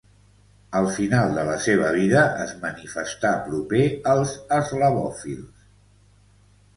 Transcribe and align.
Al 0.77 0.87
final 0.93 1.35
de 1.39 1.41
la 1.49 1.57
seva 1.65 1.91
vida 1.97 2.23
es 2.45 2.53
manifestà 2.63 3.33
proper 3.49 3.83
als 4.15 4.33
eslavòfils. 4.57 5.69